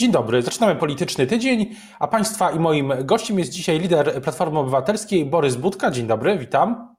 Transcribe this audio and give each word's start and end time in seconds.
Dzień 0.00 0.12
dobry, 0.12 0.42
zaczynamy 0.42 0.76
polityczny 0.76 1.26
tydzień, 1.26 1.76
a 1.98 2.08
Państwa 2.08 2.50
i 2.50 2.58
moim 2.58 2.92
gościem 3.04 3.38
jest 3.38 3.52
dzisiaj 3.52 3.78
lider 3.78 4.22
Platformy 4.22 4.58
Obywatelskiej 4.58 5.24
Borys 5.24 5.56
Budka. 5.56 5.90
Dzień 5.90 6.06
dobry, 6.06 6.38
witam. 6.38 6.96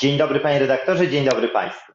Dzień 0.00 0.18
dobry 0.18 0.40
panie 0.40 0.58
redaktorze, 0.58 1.08
dzień 1.08 1.24
dobry 1.24 1.48
Państwu. 1.48 1.92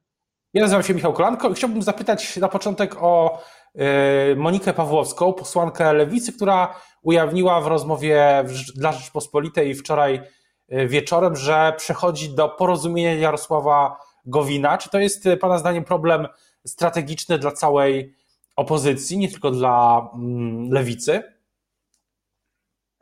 Ja 0.54 0.62
nazywam 0.62 0.84
się 0.84 0.94
Michał 0.94 1.14
Kolanko 1.14 1.50
i 1.50 1.54
chciałbym 1.54 1.82
zapytać 1.82 2.38
na 2.38 2.48
początek 2.48 2.96
o 3.04 3.42
e, 3.76 4.36
Monikę 4.36 4.74
Pawłowską, 4.74 5.34
posłankę 5.34 5.94
Lewicy, 5.94 6.34
która 6.34 6.76
ujawniła 7.02 7.62
w 7.62 7.68
rozmowie 7.68 8.44
dla 8.76 8.92
Rzeczpospolitej 8.92 9.76
wczoraj 9.76 10.22
e, 10.70 10.88
wieczorem, 10.88 11.36
że 11.36 11.74
przechodzi 11.78 12.36
do 12.36 12.50
porozumienia 12.50 13.14
Jarosława 13.14 13.98
Gowina. 14.26 14.78
Czy 14.78 14.90
to 14.90 15.00
jest 15.00 15.26
e, 15.26 15.38
Pana 15.38 15.58
zdaniem 15.58 15.84
problem 15.84 16.28
strategiczny 16.68 17.40
dla 17.40 17.52
całej 17.52 18.25
opozycji, 18.56 19.18
nie 19.18 19.30
tylko 19.30 19.52
dla 19.52 20.08
mm, 20.16 20.70
lewicy? 20.72 21.24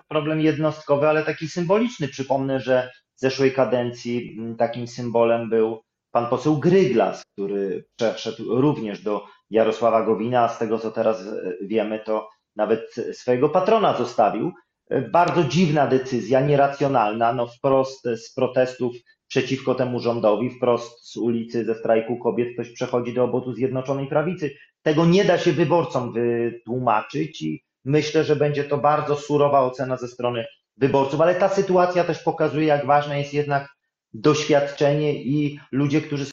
Problem 0.07 0.41
jednostkowy, 0.41 1.09
ale 1.09 1.23
taki 1.23 1.47
symboliczny. 1.47 2.07
Przypomnę, 2.07 2.59
że 2.59 2.91
w 3.15 3.19
zeszłej 3.19 3.53
kadencji 3.53 4.35
mm, 4.39 4.55
takim 4.55 4.87
symbolem 4.87 5.49
był 5.49 5.81
pan 6.11 6.27
poseł 6.27 6.59
Gryglas, 6.59 7.23
który 7.33 7.85
przeszedł 7.95 8.61
również 8.61 9.01
do 9.01 9.25
Jarosława 9.49 10.03
Gowina, 10.03 10.43
a 10.43 10.49
z 10.49 10.59
tego 10.59 10.79
co 10.79 10.91
teraz 10.91 11.27
e, 11.27 11.53
wiemy, 11.61 11.99
to 11.99 12.29
nawet 12.55 12.95
swojego 13.13 13.49
patrona 13.49 13.97
zostawił. 13.97 14.51
E, 14.89 15.01
bardzo 15.01 15.43
dziwna 15.43 15.87
decyzja, 15.87 16.41
nieracjonalna, 16.41 17.33
no 17.33 17.47
wprost 17.47 18.03
z 18.03 18.33
protestów 18.33 18.95
przeciwko 19.27 19.75
temu 19.75 19.99
rządowi, 19.99 20.49
wprost 20.49 21.11
z 21.11 21.17
ulicy 21.17 21.65
ze 21.65 21.75
strajku 21.75 22.17
kobiet 22.17 22.53
ktoś 22.53 22.71
przechodzi 22.71 23.13
do 23.13 23.23
obozu 23.23 23.53
Zjednoczonej 23.53 24.07
Prawicy. 24.07 24.51
Tego 24.83 25.05
nie 25.05 25.25
da 25.25 25.37
się 25.37 25.51
wyborcom 25.51 26.13
wytłumaczyć 26.13 27.41
i 27.41 27.63
myślę, 27.85 28.23
że 28.23 28.35
będzie 28.35 28.63
to 28.63 28.77
bardzo 28.77 29.15
surowa 29.15 29.61
ocena 29.61 29.97
ze 29.97 30.07
strony 30.07 30.45
wyborców, 30.77 31.21
ale 31.21 31.35
ta 31.35 31.49
sytuacja 31.49 32.03
też 32.03 32.19
pokazuje, 32.19 32.67
jak 32.67 32.85
ważne 32.85 33.19
jest 33.19 33.33
jednak 33.33 33.69
doświadczenie 34.13 35.23
i 35.23 35.59
ludzie, 35.71 36.01
którzy 36.01 36.25
są 36.25 36.31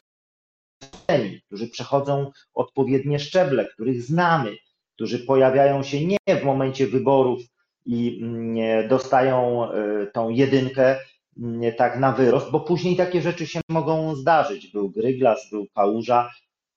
którzy 1.47 1.67
przechodzą 1.67 2.31
odpowiednie 2.53 3.19
szczeble, 3.19 3.65
których 3.65 4.01
znamy, 4.01 4.55
którzy 4.95 5.19
pojawiają 5.19 5.83
się 5.83 6.05
nie 6.05 6.17
w 6.41 6.43
momencie 6.43 6.87
wyborów 6.87 7.41
i 7.85 8.19
mm, 8.23 8.87
dostają 8.87 9.71
e, 9.71 10.07
tą 10.07 10.29
jedynkę 10.29 10.99
mm, 11.37 11.73
tak 11.75 11.99
na 11.99 12.11
wyrost, 12.11 12.51
bo 12.51 12.59
później 12.59 12.95
takie 12.95 13.21
rzeczy 13.21 13.47
się 13.47 13.61
mogą 13.69 14.15
zdarzyć. 14.15 14.71
Był 14.71 14.89
Gryglas, 14.89 15.49
był 15.51 15.67
Kałuża, 15.75 16.29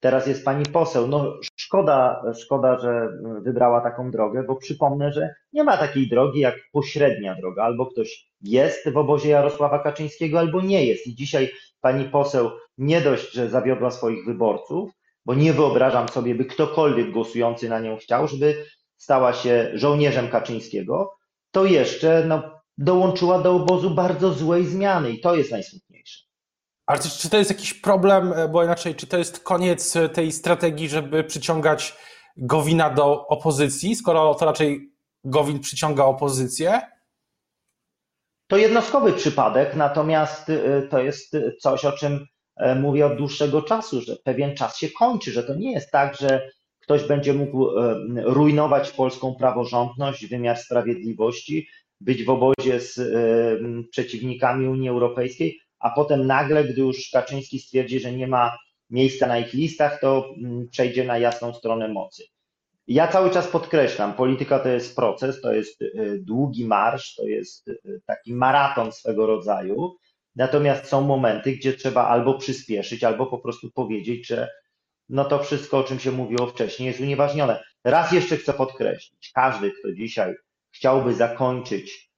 teraz 0.04 0.26
jest 0.26 0.44
pani 0.44 0.66
poseł. 0.66 1.08
No 1.08 1.40
szkoda, 1.56 2.22
szkoda, 2.40 2.78
że 2.78 3.08
wybrała 3.42 3.80
taką 3.80 4.10
drogę, 4.10 4.42
bo 4.42 4.56
przypomnę, 4.56 5.12
że 5.12 5.34
nie 5.52 5.64
ma 5.64 5.76
takiej 5.76 6.08
drogi 6.08 6.40
jak 6.40 6.54
pośrednia 6.72 7.34
droga. 7.34 7.62
Albo 7.62 7.86
ktoś 7.86 8.30
jest 8.40 8.88
w 8.88 8.96
obozie 8.96 9.30
Jarosława 9.30 9.78
Kaczyńskiego, 9.78 10.38
albo 10.38 10.60
nie 10.60 10.86
jest. 10.86 11.06
I 11.06 11.14
dzisiaj 11.14 11.52
pani 11.80 12.04
poseł 12.04 12.50
nie 12.78 13.00
dość, 13.00 13.32
że 13.32 13.48
zawiodła 13.48 13.90
swoich 13.90 14.24
wyborców, 14.26 14.90
bo 15.26 15.34
nie 15.34 15.52
wyobrażam 15.52 16.08
sobie, 16.08 16.34
by 16.34 16.44
ktokolwiek 16.44 17.10
głosujący 17.10 17.68
na 17.68 17.80
nią 17.80 17.96
chciał, 17.96 18.28
żeby 18.28 18.64
stała 18.96 19.32
się 19.32 19.70
żołnierzem 19.74 20.28
Kaczyńskiego, 20.28 21.10
to 21.50 21.64
jeszcze 21.64 22.24
no, 22.28 22.42
dołączyła 22.78 23.38
do 23.38 23.54
obozu 23.54 23.90
bardzo 23.90 24.32
złej 24.32 24.66
zmiany 24.66 25.10
i 25.10 25.20
to 25.20 25.36
jest 25.36 25.50
najsmutniejsze. 25.50 25.83
Ale 26.86 26.98
czy 26.98 27.30
to 27.30 27.36
jest 27.36 27.50
jakiś 27.50 27.74
problem, 27.74 28.32
e, 28.32 28.48
bo 28.48 28.64
inaczej, 28.64 28.94
czy 28.94 29.06
to 29.06 29.18
jest 29.18 29.40
koniec 29.40 29.96
e, 29.96 30.08
tej 30.08 30.32
strategii, 30.32 30.88
żeby 30.88 31.24
przyciągać 31.24 31.96
Gowina 32.36 32.90
do 32.90 33.26
opozycji, 33.26 33.96
skoro 33.96 34.34
to 34.34 34.44
raczej 34.44 34.92
Gowin 35.24 35.60
przyciąga 35.60 36.04
opozycję? 36.04 36.80
To 38.46 38.56
jednostkowy 38.56 39.12
przypadek, 39.12 39.76
natomiast 39.76 40.50
e, 40.50 40.82
to 40.82 40.98
jest 40.98 41.36
coś, 41.60 41.84
o 41.84 41.92
czym 41.92 42.26
mówię 42.76 43.06
od 43.06 43.16
dłuższego 43.16 43.62
czasu, 43.62 44.00
że 44.00 44.16
pewien 44.24 44.56
czas 44.56 44.78
się 44.78 44.88
kończy, 44.90 45.32
że 45.32 45.42
to 45.42 45.54
nie 45.54 45.72
jest 45.72 45.90
tak, 45.90 46.16
że 46.16 46.50
ktoś 46.80 47.04
będzie 47.04 47.34
mógł 47.34 47.68
rujnować 48.24 48.90
polską 48.90 49.34
praworządność, 49.34 50.26
wymiar 50.26 50.58
sprawiedliwości, 50.58 51.68
być 52.00 52.24
w 52.24 52.30
obozie 52.30 52.80
z 52.80 53.00
przeciwnikami 53.90 54.68
Unii 54.68 54.88
Europejskiej, 54.88 55.60
a 55.84 55.90
potem 55.90 56.26
nagle, 56.26 56.64
gdy 56.64 56.80
już 56.80 57.10
Kaczyński 57.12 57.58
stwierdzi, 57.58 58.00
że 58.00 58.12
nie 58.12 58.26
ma 58.26 58.58
miejsca 58.90 59.26
na 59.26 59.38
ich 59.38 59.52
listach, 59.52 60.00
to 60.00 60.34
mm, 60.38 60.68
przejdzie 60.68 61.04
na 61.04 61.18
jasną 61.18 61.54
stronę 61.54 61.88
mocy. 61.88 62.24
Ja 62.86 63.08
cały 63.08 63.30
czas 63.30 63.46
podkreślam, 63.46 64.14
polityka 64.14 64.58
to 64.58 64.68
jest 64.68 64.96
proces, 64.96 65.40
to 65.40 65.52
jest 65.52 65.82
y, 65.82 66.18
długi 66.22 66.66
marsz, 66.66 67.14
to 67.14 67.26
jest 67.26 67.68
y, 67.68 68.00
taki 68.06 68.34
maraton 68.34 68.92
swego 68.92 69.26
rodzaju. 69.26 69.96
Natomiast 70.36 70.86
są 70.86 71.00
momenty, 71.00 71.52
gdzie 71.52 71.72
trzeba 71.72 72.08
albo 72.08 72.38
przyspieszyć, 72.38 73.04
albo 73.04 73.26
po 73.26 73.38
prostu 73.38 73.70
powiedzieć, 73.70 74.26
że 74.26 74.48
no 75.08 75.24
to 75.24 75.38
wszystko, 75.38 75.78
o 75.78 75.84
czym 75.84 75.98
się 75.98 76.12
mówiło 76.12 76.46
wcześniej, 76.46 76.86
jest 76.86 77.00
unieważnione. 77.00 77.64
Raz 77.84 78.12
jeszcze 78.12 78.36
chcę 78.36 78.52
podkreślić, 78.52 79.30
każdy, 79.34 79.70
kto 79.70 79.92
dzisiaj 79.92 80.34
chciałby 80.70 81.14
zakończyć 81.14 82.13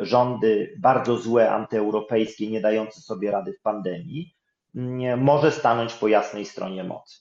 rządy 0.00 0.74
bardzo 0.78 1.16
złe, 1.16 1.50
antyeuropejskie, 1.50 2.50
nie 2.50 2.60
dające 2.60 3.00
sobie 3.00 3.30
rady 3.30 3.52
w 3.52 3.62
pandemii, 3.62 4.34
mm, 4.74 5.20
może 5.20 5.50
stanąć 5.50 5.94
po 5.94 6.08
jasnej 6.08 6.44
stronie 6.44 6.84
mocy. 6.84 7.18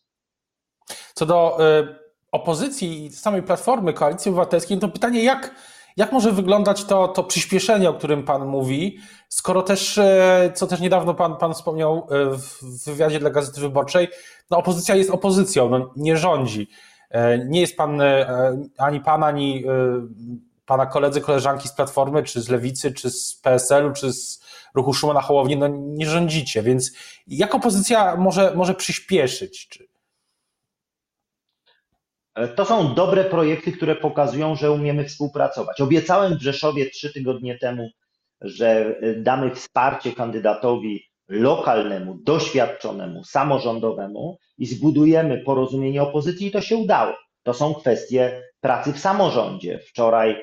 Co 1.13 1.25
do 1.25 1.57
y, 1.79 1.95
opozycji 2.31 3.05
i 3.05 3.11
samej 3.11 3.43
platformy 3.43 3.93
Koalicji 3.93 4.29
Obywatelskiej, 4.29 4.79
to 4.79 4.89
pytanie, 4.89 5.23
jak, 5.23 5.55
jak 5.97 6.11
może 6.11 6.31
wyglądać 6.31 6.85
to, 6.85 7.07
to 7.07 7.23
przyspieszenie, 7.23 7.89
o 7.89 7.93
którym 7.93 8.23
Pan 8.23 8.45
mówi, 8.45 8.97
skoro 9.29 9.61
też, 9.61 9.97
y, 9.97 10.51
co 10.53 10.67
też 10.67 10.79
niedawno 10.79 11.13
Pan, 11.13 11.37
pan 11.37 11.53
wspomniał 11.53 11.97
y, 11.97 12.37
w 12.37 12.85
wywiadzie 12.85 13.19
dla 13.19 13.29
Gazety 13.29 13.61
Wyborczej, 13.61 14.07
no 14.51 14.57
opozycja 14.57 14.95
jest 14.95 15.09
opozycją, 15.09 15.69
no 15.69 15.93
nie 15.95 16.17
rządzi. 16.17 16.69
Nie 17.45 17.61
jest 17.61 17.77
Pan 17.77 18.01
ani 18.77 19.01
Pan, 19.01 19.23
ani 19.23 19.63
pana 20.69 20.85
koledzy, 20.85 21.21
koleżanki 21.21 21.67
z 21.67 21.73
Platformy, 21.73 22.23
czy 22.23 22.41
z 22.41 22.49
Lewicy, 22.49 22.93
czy 22.93 23.09
z 23.09 23.35
PSL-u, 23.43 23.93
czy 23.93 24.13
z 24.13 24.43
ruchu 24.75 24.93
Szumana 24.93 25.21
Hołowni, 25.21 25.57
no 25.57 25.67
nie 25.67 26.05
rządzicie, 26.05 26.63
więc 26.63 26.91
jak 27.27 27.55
opozycja 27.55 28.15
może, 28.15 28.53
może 28.55 28.73
przyspieszyć? 28.73 29.67
Czy... 29.67 29.87
To 32.55 32.65
są 32.65 32.93
dobre 32.95 33.23
projekty, 33.23 33.71
które 33.71 33.95
pokazują, 33.95 34.55
że 34.55 34.71
umiemy 34.71 35.05
współpracować. 35.05 35.81
Obiecałem 35.81 36.37
w 36.37 36.41
Rzeszowie 36.41 36.89
trzy 36.89 37.13
tygodnie 37.13 37.57
temu, 37.57 37.89
że 38.41 38.95
damy 39.17 39.55
wsparcie 39.55 40.11
kandydatowi 40.11 41.03
lokalnemu, 41.27 42.17
doświadczonemu, 42.23 43.23
samorządowemu 43.23 44.37
i 44.57 44.65
zbudujemy 44.65 45.43
porozumienie 45.45 46.03
opozycji 46.03 46.47
i 46.47 46.51
to 46.51 46.61
się 46.61 46.77
udało. 46.77 47.13
To 47.43 47.53
są 47.53 47.73
kwestie 47.73 48.43
pracy 48.61 48.93
w 48.93 48.99
samorządzie. 48.99 49.79
Wczoraj 49.79 50.35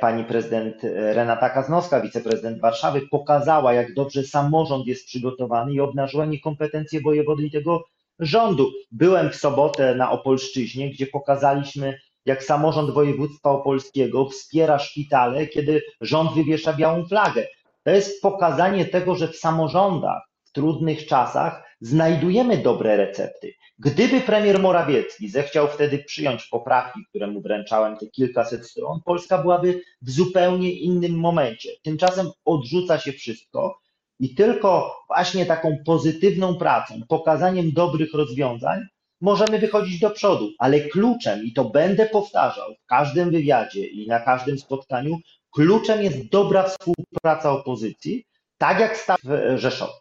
pani 0.00 0.24
prezydent 0.24 0.76
Renata 0.92 1.50
Kaznowska, 1.50 2.00
wiceprezydent 2.00 2.60
Warszawy, 2.60 3.00
pokazała, 3.10 3.72
jak 3.72 3.94
dobrze 3.94 4.22
samorząd 4.24 4.86
jest 4.86 5.06
przygotowany 5.06 5.72
i 5.72 5.80
obnażyła 5.80 6.26
niekompetencje 6.26 7.00
wojewody 7.00 7.42
i 7.42 7.50
tego 7.50 7.84
rządu. 8.18 8.70
Byłem 8.92 9.30
w 9.30 9.36
sobotę 9.36 9.94
na 9.94 10.10
Opolszczyźnie, 10.10 10.90
gdzie 10.90 11.06
pokazaliśmy, 11.06 11.98
jak 12.26 12.44
samorząd 12.44 12.90
województwa 12.90 13.50
opolskiego 13.50 14.28
wspiera 14.28 14.78
szpitale, 14.78 15.46
kiedy 15.46 15.82
rząd 16.00 16.34
wywiesza 16.34 16.72
białą 16.72 17.04
flagę. 17.06 17.46
To 17.84 17.90
jest 17.90 18.22
pokazanie 18.22 18.84
tego, 18.84 19.14
że 19.14 19.28
w 19.28 19.36
samorządach 19.36 20.22
w 20.44 20.52
trudnych 20.52 21.06
czasach 21.06 21.64
znajdujemy 21.80 22.56
dobre 22.56 22.96
recepty. 22.96 23.52
Gdyby 23.80 24.20
premier 24.20 24.60
Morawiecki 24.60 25.28
zechciał 25.28 25.68
wtedy 25.68 25.98
przyjąć 25.98 26.46
poprawki, 26.46 27.00
które 27.08 27.26
mu 27.26 27.40
wręczałem, 27.40 27.96
te 27.96 28.06
kilkaset 28.06 28.66
stron, 28.66 29.00
Polska 29.04 29.38
byłaby 29.38 29.82
w 30.02 30.10
zupełnie 30.10 30.72
innym 30.72 31.18
momencie. 31.18 31.70
Tymczasem 31.82 32.30
odrzuca 32.44 32.98
się 32.98 33.12
wszystko 33.12 33.78
i 34.20 34.34
tylko 34.34 34.96
właśnie 35.06 35.46
taką 35.46 35.76
pozytywną 35.86 36.54
pracą, 36.54 36.94
pokazaniem 37.08 37.72
dobrych 37.72 38.14
rozwiązań 38.14 38.80
możemy 39.20 39.58
wychodzić 39.58 40.00
do 40.00 40.10
przodu, 40.10 40.50
ale 40.58 40.80
kluczem, 40.80 41.44
i 41.44 41.52
to 41.52 41.64
będę 41.64 42.06
powtarzał 42.06 42.74
w 42.74 42.86
każdym 42.86 43.30
wywiadzie 43.30 43.86
i 43.86 44.06
na 44.06 44.20
każdym 44.20 44.58
spotkaniu, 44.58 45.18
kluczem 45.50 46.02
jest 46.02 46.28
dobra 46.28 46.62
współpraca 46.62 47.52
opozycji, 47.52 48.24
tak 48.58 48.80
jak 48.80 48.96
staw 48.96 49.20
w 49.24 49.58
Rzeszowie. 49.58 49.92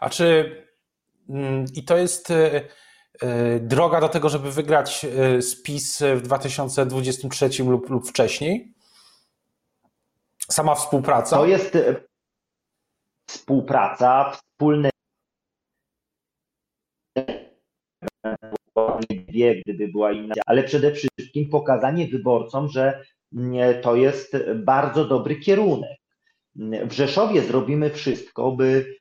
A 0.00 0.10
czy 0.10 0.67
i 1.74 1.84
to 1.84 1.96
jest 1.96 2.30
e, 2.30 2.64
e, 3.20 3.60
droga 3.60 4.00
do 4.00 4.08
tego, 4.08 4.28
żeby 4.28 4.52
wygrać 4.52 5.04
e, 5.04 5.42
spis 5.42 6.02
w 6.16 6.22
2023 6.22 7.64
lub, 7.64 7.90
lub 7.90 8.08
wcześniej? 8.08 8.74
Sama 10.50 10.74
współpraca? 10.74 11.36
To 11.36 11.46
jest 11.46 11.78
współpraca, 13.30 14.30
wspólne 14.30 14.90
gdyby 19.64 19.88
była 19.88 20.12
inna, 20.12 20.34
ale 20.46 20.62
przede 20.62 20.92
wszystkim 20.92 21.48
pokazanie 21.50 22.08
wyborcom, 22.08 22.68
że 22.68 23.02
to 23.82 23.96
jest 23.96 24.36
bardzo 24.54 25.04
dobry 25.04 25.36
kierunek. 25.36 25.98
W 26.86 26.92
Rzeszowie 26.92 27.42
zrobimy 27.42 27.90
wszystko, 27.90 28.52
by 28.52 28.97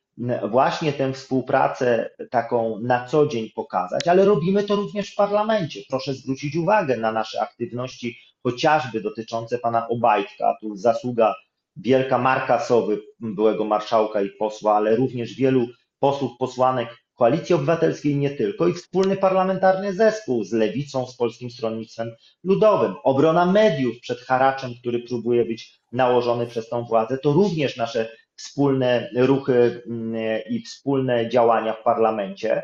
właśnie 0.50 0.94
tę 0.94 1.14
współpracę 1.14 2.10
taką 2.32 2.80
na 2.80 3.06
co 3.06 3.28
dzień 3.28 3.50
pokazać, 3.56 4.08
ale 4.08 4.26
robimy 4.26 4.64
to 4.64 4.76
również 4.76 5.12
w 5.12 5.16
parlamencie. 5.16 5.82
Proszę 5.90 6.14
zwrócić 6.14 6.56
uwagę 6.56 6.98
na 6.98 7.12
nasze 7.12 7.42
aktywności, 7.42 8.18
chociażby 8.44 9.02
dotyczące 9.02 9.60
pana 9.60 9.88
Obajtka, 9.88 10.58
tu 10.62 10.76
zasługa 10.76 11.36
wielka 11.76 12.18
Marka 12.18 12.60
Sowy, 12.60 13.02
byłego 13.20 13.66
marszałka 13.66 14.22
i 14.22 14.30
posła, 14.30 14.76
ale 14.76 14.96
również 14.96 15.34
wielu 15.34 15.68
posłów, 16.00 16.32
posłanek 16.40 16.90
Koalicji 17.16 17.56
Obywatelskiej 17.56 18.16
nie 18.16 18.30
tylko 18.30 18.68
i 18.68 18.74
wspólny 18.74 19.18
parlamentarny 19.18 19.94
zespół 19.94 20.44
z 20.44 20.52
Lewicą, 20.52 21.08
z 21.08 21.16
Polskim 21.16 21.50
Stronnictwem 21.50 22.12
Ludowym. 22.44 22.96
Obrona 23.04 23.46
mediów 23.46 24.00
przed 24.02 24.20
haraczem, 24.20 24.72
który 24.80 25.00
próbuje 25.00 25.46
być 25.46 25.80
nałożony 25.92 26.48
przez 26.48 26.70
tą 26.70 26.84
władzę, 26.84 27.18
to 27.18 27.34
również 27.34 27.78
nasze 27.78 28.10
wspólne 28.38 29.10
ruchy 29.16 29.84
mm, 29.88 30.42
i 30.50 30.62
wspólne 30.62 31.30
działania 31.30 31.74
w 31.74 31.84
parlamencie. 31.84 32.64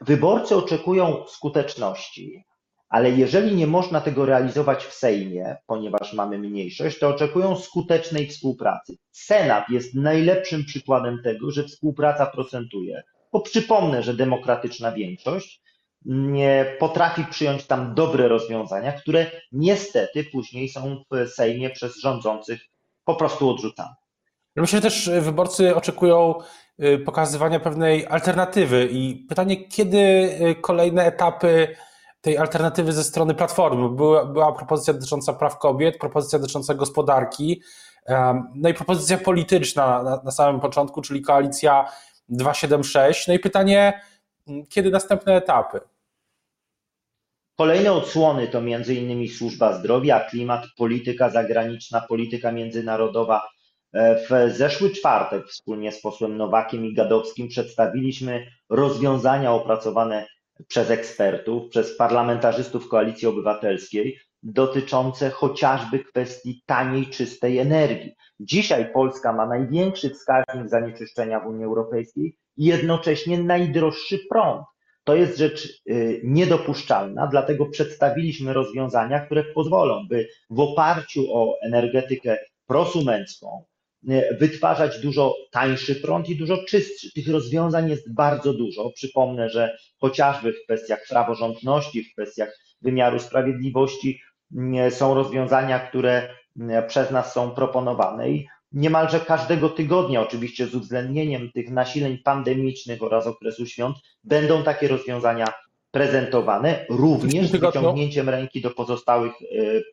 Wyborcy 0.00 0.56
oczekują 0.56 1.24
skuteczności, 1.26 2.44
ale 2.88 3.10
jeżeli 3.10 3.56
nie 3.56 3.66
można 3.66 4.00
tego 4.00 4.26
realizować 4.26 4.84
w 4.84 4.94
Sejmie, 4.94 5.56
ponieważ 5.66 6.12
mamy 6.12 6.38
mniejszość, 6.38 6.98
to 6.98 7.08
oczekują 7.08 7.56
skutecznej 7.56 8.28
współpracy. 8.28 8.96
Senat 9.12 9.68
jest 9.70 9.94
najlepszym 9.94 10.64
przykładem 10.64 11.22
tego, 11.24 11.50
że 11.50 11.64
współpraca 11.64 12.26
procentuje, 12.26 13.02
bo 13.32 13.40
przypomnę, 13.40 14.02
że 14.02 14.14
demokratyczna 14.14 14.92
większość 14.92 15.62
nie 16.04 16.76
potrafi 16.78 17.24
przyjąć 17.24 17.66
tam 17.66 17.94
dobre 17.94 18.28
rozwiązania, 18.28 18.92
które 18.92 19.30
niestety 19.52 20.24
później 20.24 20.68
są 20.68 21.04
w 21.10 21.28
Sejmie 21.28 21.70
przez 21.70 22.00
rządzących 22.00 22.60
po 23.04 23.14
prostu 23.14 23.50
odrzucane. 23.50 23.94
Myślę, 24.60 24.78
że 24.78 24.82
też 24.82 25.10
wyborcy 25.20 25.76
oczekują 25.76 26.34
y, 26.82 26.98
pokazywania 26.98 27.60
pewnej 27.60 28.06
alternatywy 28.06 28.88
i 28.90 29.26
pytanie, 29.28 29.68
kiedy 29.68 29.98
y, 29.98 30.54
kolejne 30.60 31.04
etapy 31.04 31.76
tej 32.20 32.38
alternatywy 32.38 32.92
ze 32.92 33.04
strony 33.04 33.34
Platformy. 33.34 33.88
Była, 33.88 34.24
była 34.24 34.52
propozycja 34.52 34.94
dotycząca 34.94 35.32
praw 35.32 35.58
kobiet, 35.58 35.98
propozycja 35.98 36.38
dotycząca 36.38 36.74
gospodarki, 36.74 37.62
no 38.54 38.68
i 38.68 38.74
propozycja 38.74 39.18
polityczna 39.18 40.02
na, 40.02 40.20
na 40.24 40.30
samym 40.30 40.60
początku, 40.60 41.02
czyli 41.02 41.22
koalicja 41.22 41.84
276. 42.28 43.28
No 43.28 43.34
i 43.34 43.38
pytanie, 43.38 44.00
kiedy 44.68 44.90
następne 44.90 45.36
etapy? 45.36 45.80
Kolejne 47.56 47.92
odsłony 47.92 48.48
to 48.48 48.60
innymi 48.88 49.28
służba 49.28 49.72
zdrowia, 49.72 50.20
klimat, 50.20 50.66
polityka 50.76 51.30
zagraniczna, 51.30 52.00
polityka 52.00 52.52
międzynarodowa. 52.52 53.42
E, 53.92 54.16
w 54.16 54.54
zeszły 54.56 54.90
czwartek 54.90 55.46
wspólnie 55.46 55.92
z 55.92 56.00
posłem 56.00 56.36
Nowakiem 56.36 56.86
i 56.86 56.94
Gadowskim 56.94 57.48
przedstawiliśmy 57.48 58.46
rozwiązania 58.68 59.52
opracowane 59.52 60.26
przez 60.68 60.90
ekspertów, 60.90 61.68
przez 61.70 61.96
parlamentarzystów 61.96 62.88
Koalicji 62.88 63.28
Obywatelskiej 63.28 64.18
dotyczące 64.42 65.30
chociażby 65.30 65.98
kwestii 65.98 66.62
taniej, 66.66 67.06
czystej 67.06 67.58
energii. 67.58 68.14
Dzisiaj 68.40 68.92
Polska 68.92 69.32
ma 69.32 69.46
największy 69.46 70.10
wskaźnik 70.10 70.68
zanieczyszczenia 70.68 71.40
w 71.40 71.46
Unii 71.46 71.64
Europejskiej 71.64 72.36
i 72.56 72.64
jednocześnie 72.64 73.42
najdroższy 73.42 74.18
prąd. 74.30 74.62
To 75.04 75.14
jest 75.14 75.38
rzecz 75.38 75.82
y, 75.90 76.20
niedopuszczalna, 76.24 77.26
dlatego 77.26 77.66
przedstawiliśmy 77.66 78.52
rozwiązania, 78.52 79.26
które 79.26 79.44
pozwolą, 79.44 80.06
by 80.08 80.28
w 80.50 80.60
oparciu 80.60 81.34
o 81.34 81.54
energetykę 81.62 82.38
prosumencką, 82.66 83.64
wytwarzać 84.40 85.00
dużo 85.00 85.34
tańszy 85.50 85.94
prąd 85.94 86.28
i 86.28 86.36
dużo 86.36 86.64
czystszy. 86.64 87.12
Tych 87.12 87.28
rozwiązań 87.28 87.90
jest 87.90 88.14
bardzo 88.14 88.54
dużo. 88.54 88.90
Przypomnę, 88.90 89.50
że 89.50 89.78
chociażby 90.00 90.52
w 90.52 90.62
kwestiach 90.64 91.00
praworządności, 91.08 92.04
w 92.04 92.12
kwestiach 92.12 92.58
wymiaru 92.82 93.18
sprawiedliwości 93.18 94.20
są 94.90 95.14
rozwiązania, 95.14 95.78
które 95.78 96.28
y, 96.56 96.62
przez 96.88 97.10
nas 97.10 97.32
są 97.32 97.50
proponowane 97.50 98.30
i 98.30 98.46
niemalże 98.72 99.20
każdego 99.20 99.68
tygodnia, 99.68 100.22
oczywiście 100.22 100.66
z 100.66 100.74
uwzględnieniem 100.74 101.52
tych 101.52 101.70
nasileń 101.70 102.18
pandemicznych 102.18 103.02
oraz 103.02 103.26
okresu 103.26 103.66
świąt, 103.66 103.96
będą 104.24 104.62
takie 104.62 104.88
rozwiązania 104.88 105.46
prezentowane, 105.90 106.86
również 106.88 107.48
z 107.48 107.50
wyciągnięciem 107.50 108.28
ręki 108.28 108.60
do 108.60 108.70
pozostałych 108.70 109.32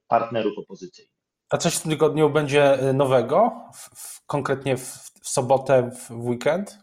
partnerów 0.08 0.58
opozycyjnych. 0.58 1.15
A 1.50 1.58
coś 1.58 1.76
w 1.76 1.82
tym 1.82 1.92
tygodniu 1.92 2.30
będzie 2.30 2.90
y, 2.90 2.94
nowego? 2.94 3.52
W, 3.74 3.90
w, 3.96 4.26
konkretnie 4.26 4.78
w, 4.78 4.86
w 5.22 5.30
sobotę, 5.30 5.92
w 5.92 6.12
weekend? 6.12 6.80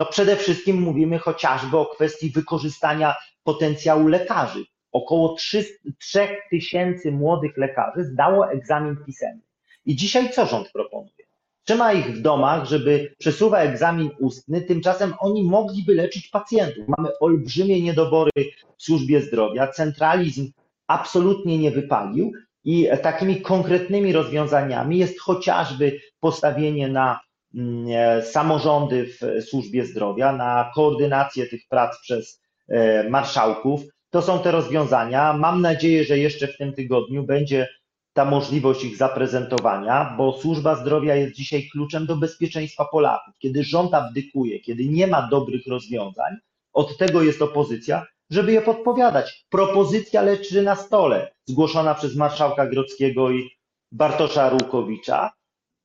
No 0.00 0.06
przede 0.06 0.36
wszystkim 0.36 0.82
mówimy 0.82 1.18
chociażby 1.18 1.76
o 1.78 1.86
kwestii 1.86 2.30
wykorzystania 2.30 3.14
potencjału 3.44 4.08
lekarzy. 4.08 4.64
Około 4.92 5.34
3, 5.34 5.64
3 5.98 6.28
tysięcy 6.50 7.12
młodych 7.12 7.56
lekarzy 7.56 8.04
zdało 8.04 8.50
egzamin 8.50 8.96
pisemny. 9.06 9.42
I 9.84 9.96
dzisiaj 9.96 10.30
co 10.30 10.46
rząd 10.46 10.72
proponuje? 10.72 11.28
Trzyma 11.64 11.92
ich 11.92 12.06
w 12.06 12.22
domach, 12.22 12.64
żeby 12.64 13.14
przesuwa 13.18 13.58
egzamin 13.58 14.10
ustny, 14.20 14.62
tymczasem 14.62 15.14
oni 15.18 15.44
mogliby 15.44 15.94
leczyć 15.94 16.28
pacjentów. 16.28 16.88
Mamy 16.88 17.08
olbrzymie 17.20 17.82
niedobory 17.82 18.30
w 18.76 18.82
służbie 18.82 19.20
zdrowia, 19.20 19.68
centralizm 19.68 20.52
absolutnie 20.86 21.58
nie 21.58 21.70
wypalił 21.70 22.32
i 22.64 22.88
takimi 23.02 23.40
konkretnymi 23.40 24.12
rozwiązaniami 24.12 24.98
jest 24.98 25.20
chociażby 25.20 26.00
postawienie 26.20 26.88
na 26.88 27.20
mm, 27.54 27.86
e, 27.90 28.22
samorządy 28.22 29.06
w 29.06 29.44
służbie 29.44 29.84
zdrowia, 29.84 30.32
na 30.32 30.70
koordynację 30.74 31.46
tych 31.46 31.62
prac 31.68 32.00
przez 32.00 32.42
e, 32.68 33.08
marszałków. 33.10 33.80
To 34.10 34.22
są 34.22 34.38
te 34.38 34.50
rozwiązania. 34.50 35.32
Mam 35.32 35.62
nadzieję, 35.62 36.04
że 36.04 36.18
jeszcze 36.18 36.48
w 36.48 36.56
tym 36.56 36.72
tygodniu 36.72 37.24
będzie 37.24 37.68
ta 38.12 38.24
możliwość 38.24 38.84
ich 38.84 38.96
zaprezentowania, 38.96 40.14
bo 40.18 40.38
służba 40.38 40.74
zdrowia 40.74 41.14
jest 41.14 41.34
dzisiaj 41.34 41.68
kluczem 41.72 42.06
do 42.06 42.16
bezpieczeństwa 42.16 42.84
Polaków. 42.84 43.34
Kiedy 43.38 43.64
rząd 43.64 43.94
abdykuje, 43.94 44.60
kiedy 44.60 44.84
nie 44.84 45.06
ma 45.06 45.28
dobrych 45.28 45.66
rozwiązań, 45.66 46.36
od 46.72 46.96
tego 46.96 47.22
jest 47.22 47.42
opozycja, 47.42 48.06
żeby 48.30 48.52
je 48.52 48.62
podpowiadać. 48.62 49.46
Propozycja 49.48 50.22
leży 50.22 50.62
na 50.62 50.76
stole, 50.76 51.32
zgłoszona 51.46 51.94
przez 51.94 52.16
marszałka 52.16 52.66
Grodzkiego 52.66 53.30
i 53.30 53.50
Bartosza 53.92 54.48
Rukowicza, 54.48 55.32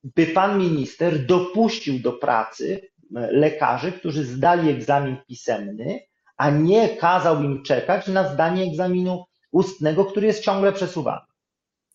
by 0.03 0.27
pan 0.27 0.59
minister 0.59 1.25
dopuścił 1.25 1.99
do 1.99 2.13
pracy 2.13 2.81
e, 3.15 3.31
lekarzy, 3.31 3.91
którzy 3.91 4.23
zdali 4.23 4.69
egzamin 4.69 5.17
pisemny, 5.27 5.99
a 6.37 6.49
nie 6.49 6.89
kazał 6.89 7.43
im 7.43 7.63
czekać 7.63 8.07
na 8.07 8.33
zdanie 8.33 8.63
egzaminu 8.63 9.23
ustnego, 9.51 10.05
który 10.05 10.27
jest 10.27 10.43
ciągle 10.43 10.71
przesuwany. 10.71 11.21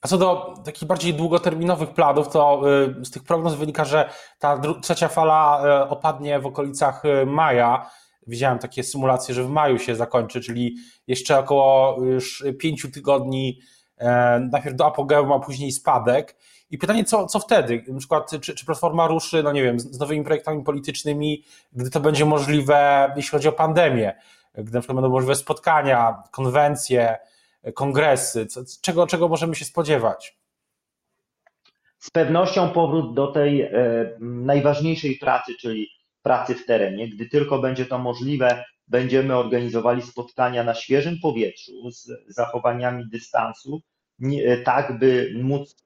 A 0.03 0.09
co 0.09 0.19
do 0.19 0.55
takich 0.65 0.89
bardziej 0.89 1.15
długoterminowych 1.15 1.91
planów, 1.91 2.29
to 2.29 2.63
y, 3.01 3.05
z 3.05 3.11
tych 3.11 3.25
prognoz 3.25 3.55
wynika, 3.55 3.85
że 3.85 4.11
ta 4.39 4.61
trzecia 4.83 5.09
fala 5.09 5.63
y, 5.85 5.89
opadnie 5.89 6.41
w 6.41 6.47
okolicach 6.47 7.03
maja 7.27 7.91
widziałem 8.29 8.59
takie 8.59 8.85
symulacje, 8.85 9.35
że 9.35 9.45
w 9.45 9.49
maju 9.49 9.79
się 9.79 9.97
zakończy, 9.97 10.41
czyli 10.41 10.77
jeszcze 11.07 11.39
około 11.39 11.97
już 12.05 12.45
pięciu 12.59 12.91
tygodni 12.91 13.61
e, 13.99 14.41
najpierw 14.53 14.77
do 14.77 14.87
apogeum, 14.87 15.33
a 15.33 15.39
później 15.39 15.73
spadek. 15.73 16.37
I 16.71 16.79
pytanie, 16.79 17.05
co, 17.05 17.27
co 17.27 17.39
wtedy? 17.41 17.85
Na 17.89 17.99
przykład, 17.99 18.31
czy, 18.41 18.55
czy 18.55 18.67
Platforma 18.67 19.07
ruszy, 19.07 19.43
no 19.43 19.53
nie 19.53 19.63
wiem, 19.63 19.81
z, 19.81 19.91
z 19.91 19.99
nowymi 19.99 20.25
projektami 20.25 20.65
politycznymi, 20.65 21.45
gdy 21.73 21.91
to 21.91 22.01
będzie 22.01 22.25
możliwe, 22.25 23.13
jeśli 23.17 23.31
chodzi 23.31 23.49
o 23.49 23.53
pandemię, 23.53 24.17
gdy 24.55 24.73
na 24.73 24.81
przykład 24.81 24.97
będą 24.97 25.11
możliwe 25.11 25.35
spotkania, 25.35 26.23
konwencje, 26.31 27.19
kongresy, 27.75 28.47
co, 28.47 28.61
czego, 28.83 29.07
czego 29.07 29.29
możemy 29.29 29.55
się 29.55 29.65
spodziewać? 29.65 30.39
Z 31.99 32.11
pewnością 32.11 32.71
powrót 32.71 33.15
do 33.15 33.27
tej 33.27 33.63
e, 33.63 33.71
najważniejszej 34.21 35.17
pracy, 35.17 35.53
czyli 35.61 35.89
pracy 36.23 36.55
w 36.55 36.67
terenie. 36.67 37.09
Gdy 37.09 37.27
tylko 37.27 37.59
będzie 37.59 37.87
to 37.87 37.99
możliwe, 37.99 38.65
będziemy 38.89 39.37
organizowali 39.37 40.03
spotkania 40.03 40.65
na 40.65 40.75
świeżym 40.75 41.19
powietrzu 41.23 41.91
z 41.91 42.09
zachowaniami 42.29 43.09
dystansu, 43.09 43.81
tak 44.65 44.99
by 44.99 45.33
móc 45.43 45.77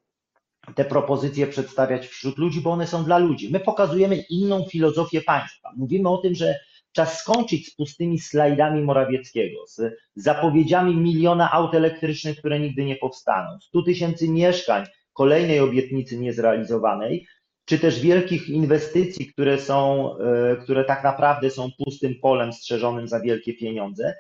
te 0.75 0.85
propozycje 0.85 1.47
przedstawiać 1.47 2.07
wśród 2.07 2.39
ludzi, 2.39 2.61
bo 2.61 2.71
one 2.71 2.87
są 2.87 3.05
dla 3.05 3.19
ludzi. 3.19 3.53
My 3.53 3.61
pokazujemy 3.61 4.17
inną 4.17 4.65
filozofię 4.65 5.21
państwa. 5.21 5.71
Mówimy 5.77 6.09
o 6.09 6.19
tym, 6.19 6.35
że 6.35 6.59
czas 6.93 7.19
skończyć 7.19 7.67
z 7.67 7.75
pustymi 7.75 8.19
slajdami 8.19 8.83
Morawieckiego, 8.83 9.67
z 9.67 9.95
zapowiedziami 10.15 10.97
miliona 10.97 11.53
aut 11.53 11.75
elektrycznych, 11.75 12.39
które 12.39 12.61
nigdy 12.61 12.85
nie 12.85 12.97
powstaną, 12.97 13.59
100 13.61 13.83
tysięcy 13.83 14.29
mieszkań, 14.29 14.87
kolejnej 15.13 15.61
obietnicy 15.61 16.19
niezrealizowanej, 16.19 17.27
czy 17.65 17.79
też 17.79 18.01
wielkich 18.01 18.49
inwestycji, 18.49 19.27
które 19.27 19.59
są, 19.59 20.11
e, 20.19 20.57
które 20.57 20.85
tak 20.85 21.05
naprawdę 21.05 21.51
są 21.51 21.71
pustym 21.85 22.15
polem 22.23 22.53
strzeżonym 22.53 23.09
za 23.09 23.21
wielkie 23.21 23.55
pieniądze. 23.55 24.15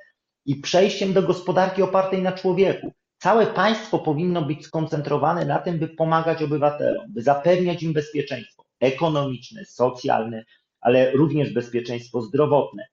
i 0.46 0.56
przejściem 0.56 1.12
do 1.12 1.22
gospodarki 1.22 1.82
opartej 1.82 2.22
na 2.22 2.32
człowieku. 2.32 2.92
Całe 3.18 3.46
państwo 3.46 3.98
powinno 3.98 4.42
być 4.42 4.66
skoncentrowane 4.66 5.44
na 5.44 5.58
tym, 5.58 5.78
by 5.78 5.88
pomagać 5.88 6.42
obywatelom, 6.42 7.12
by 7.12 7.22
zapewniać 7.22 7.82
im 7.82 7.92
bezpieczeństwo 7.92 8.62
ekonomiczne, 8.80 9.64
socjalne, 9.64 10.44
ale 10.80 11.10
również 11.10 11.52
bezpieczeństwo 11.52 12.22
zdrowotne. 12.22 12.86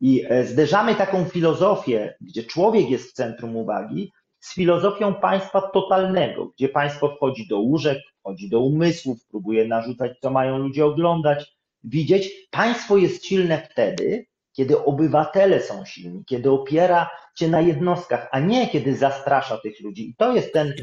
I 0.00 0.24
e, 0.28 0.44
zderzamy 0.44 0.94
taką 0.94 1.24
filozofię, 1.24 2.14
gdzie 2.20 2.44
człowiek 2.44 2.90
jest 2.90 3.10
w 3.10 3.12
centrum 3.12 3.56
uwagi, 3.56 4.12
z 4.40 4.54
filozofią 4.54 5.14
państwa 5.14 5.60
totalnego, 5.60 6.46
gdzie 6.46 6.68
państwo 6.68 7.16
wchodzi 7.16 7.48
do 7.48 7.58
łóżek, 7.58 7.98
wchodzi 8.24 8.48
do 8.48 8.60
umysłów, 8.60 9.26
próbuje 9.30 9.68
narzucać, 9.68 10.12
co 10.20 10.30
mają 10.30 10.58
ludzie 10.58 10.86
oglądać, 10.86 11.56
widzieć. 11.84 12.48
Państwo 12.50 12.96
jest 12.96 13.26
silne 13.26 13.68
wtedy, 13.70 14.26
kiedy 14.52 14.84
obywatele 14.84 15.60
są 15.60 15.84
silni, 15.84 16.24
kiedy 16.24 16.50
opiera 16.50 17.10
się 17.38 17.48
na 17.48 17.60
jednostkach, 17.60 18.28
a 18.32 18.40
nie 18.40 18.68
kiedy 18.68 18.96
zastrasza 18.96 19.58
tych 19.58 19.80
ludzi. 19.80 20.10
I 20.10 20.14
to 20.16 20.34
jest 20.34 20.52
ten, 20.52 20.74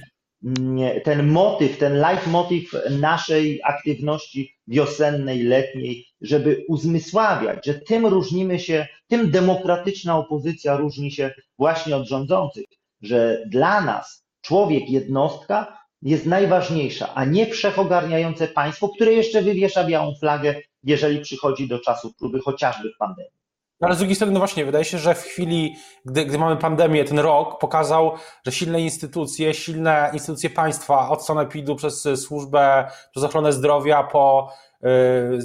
mm, 0.43 1.01
ten 1.03 1.27
motyw, 1.27 1.77
ten 1.77 1.93
leitmotiv 1.93 2.74
naszej 3.00 3.62
aktywności 3.63 4.55
wiosennej, 4.67 5.43
letniej, 5.43 6.05
żeby 6.21 6.65
uzmysławiać, 6.67 7.65
że 7.65 7.74
tym 7.74 8.05
różnimy 8.05 8.60
się, 8.60 8.88
tym 9.07 9.31
demokratyczna 9.31 10.17
opozycja 10.17 10.77
różni 10.77 11.12
się 11.12 11.31
właśnie 11.57 11.95
od 11.95 12.07
rządzących, 12.07 12.65
że 13.01 13.43
dla 13.48 13.81
nas 13.81 14.25
człowiek, 14.41 14.89
jednostka 14.89 15.80
jest 16.01 16.25
najważniejsza, 16.25 17.13
a 17.15 17.25
nie 17.25 17.46
wszechogarniające 17.46 18.48
państwo, 18.48 18.89
które 18.89 19.13
jeszcze 19.13 19.41
wywiesza 19.41 19.84
białą 19.84 20.15
flagę, 20.20 20.55
jeżeli 20.84 21.22
przychodzi 21.22 21.67
do 21.67 21.79
czasu 21.79 22.13
próby, 22.20 22.39
chociażby 22.39 22.89
w 22.96 22.98
pandemii. 22.98 23.41
No, 23.81 23.88
ale 23.88 23.96
z 23.96 23.98
drugiej 23.98 24.15
strony, 24.15 24.34
no 24.34 24.39
właśnie, 24.39 24.65
wydaje 24.65 24.86
się, 24.86 24.98
że 24.98 25.15
w 25.15 25.22
chwili, 25.22 25.75
gdy, 26.05 26.25
gdy 26.25 26.38
mamy 26.38 26.58
pandemię, 26.58 27.05
ten 27.05 27.20
rok 27.20 27.60
pokazał, 27.60 28.12
że 28.46 28.51
silne 28.51 28.81
instytucje, 28.81 29.53
silne 29.53 30.10
instytucje 30.13 30.50
państwa, 30.50 31.10
od 31.10 31.25
sanepidu 31.25 31.75
przez 31.75 32.08
służbę, 32.15 32.91
przez 33.12 33.24
ochronę 33.24 33.53
zdrowia, 33.53 34.03
po 34.03 34.53
y, 34.84 34.88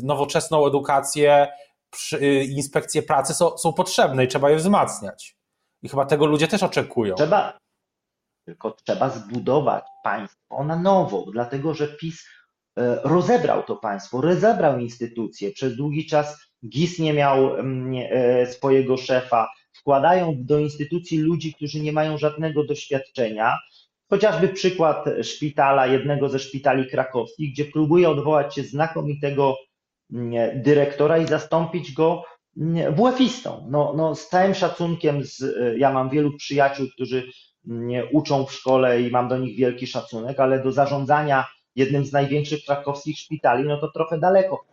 nowoczesną 0.02 0.66
edukację, 0.66 1.48
przy, 1.90 2.16
y, 2.16 2.44
inspekcje 2.44 3.02
pracy 3.02 3.34
są, 3.34 3.58
są 3.58 3.72
potrzebne 3.72 4.24
i 4.24 4.28
trzeba 4.28 4.50
je 4.50 4.56
wzmacniać. 4.56 5.36
I 5.82 5.88
chyba 5.88 6.06
tego 6.06 6.26
ludzie 6.26 6.48
też 6.48 6.62
oczekują. 6.62 7.14
Trzeba, 7.14 7.58
tylko 8.46 8.70
trzeba 8.70 9.10
zbudować 9.10 9.84
państwo 10.04 10.64
na 10.64 10.76
nowo, 10.76 11.24
dlatego 11.32 11.74
że 11.74 11.88
PiS 11.88 12.20
y, 12.20 12.82
rozebrał 13.04 13.62
to 13.62 13.76
państwo, 13.76 14.20
rozebrał 14.20 14.78
instytucje. 14.78 15.50
Przez 15.50 15.76
długi 15.76 16.06
czas 16.06 16.38
GIS 16.68 16.98
nie 16.98 17.12
miał 17.12 17.56
mm, 17.56 17.92
e, 18.10 18.46
swojego 18.46 18.96
szefa, 18.96 19.48
wkładają 19.72 20.34
do 20.38 20.58
instytucji 20.58 21.18
ludzi, 21.18 21.54
którzy 21.54 21.80
nie 21.80 21.92
mają 21.92 22.18
żadnego 22.18 22.64
doświadczenia. 22.64 23.58
Chociażby 24.10 24.48
przykład 24.48 25.04
szpitala, 25.22 25.86
jednego 25.86 26.28
ze 26.28 26.38
szpitali 26.38 26.90
krakowskich, 26.90 27.52
gdzie 27.52 27.64
próbuje 27.64 28.10
odwołać 28.10 28.54
się 28.54 28.62
znakomitego 28.62 29.56
mm, 30.12 30.62
dyrektora 30.62 31.18
i 31.18 31.26
zastąpić 31.26 31.92
go 31.92 32.22
mm, 32.56 32.94
WF-istą. 32.94 33.66
No, 33.70 33.94
no, 33.96 34.14
z 34.14 34.28
całym 34.28 34.54
szacunkiem, 34.54 35.24
z, 35.24 35.42
e, 35.42 35.78
ja 35.78 35.92
mam 35.92 36.10
wielu 36.10 36.36
przyjaciół, 36.36 36.86
którzy 36.94 37.28
uczą 38.12 38.44
w 38.44 38.52
szkole 38.52 39.02
i 39.02 39.10
mam 39.10 39.28
do 39.28 39.38
nich 39.38 39.56
wielki 39.56 39.86
szacunek, 39.86 40.40
ale 40.40 40.62
do 40.62 40.72
zarządzania 40.72 41.44
jednym 41.76 42.04
z 42.04 42.12
największych 42.12 42.64
krakowskich 42.64 43.18
szpitali, 43.18 43.64
no 43.64 43.80
to 43.80 43.90
trochę 43.90 44.18
daleko. 44.18 44.64